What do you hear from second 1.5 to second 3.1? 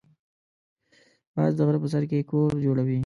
د غره په سر کې کور جوړوي